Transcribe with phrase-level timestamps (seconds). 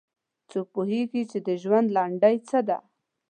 [0.49, 2.77] څوک پوهیږي چې د ژوند لنډۍ څه ده